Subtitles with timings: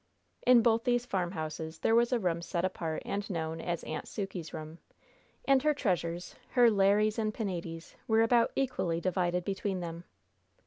[0.47, 4.51] In both these farmhouses there was a room set apart and known as "Aunt Sukey's
[4.51, 4.79] room,"
[5.45, 10.05] and her treasures, her Lares and Penates, were about equally divided between them.